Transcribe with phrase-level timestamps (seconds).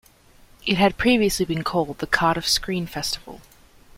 [0.65, 3.39] It had previously been called the Cardiff Screen Festival.